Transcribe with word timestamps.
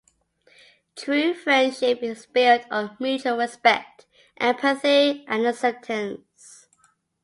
True 0.95 1.35
friendship 1.35 2.01
is 2.01 2.25
built 2.25 2.65
on 2.71 2.97
mutual 2.99 3.37
respect, 3.37 4.07
empathy, 4.39 5.23
and 5.27 5.45
acceptance. 5.45 6.65